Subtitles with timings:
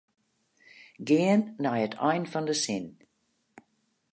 [1.07, 2.85] Gean nei it ein fan de sin.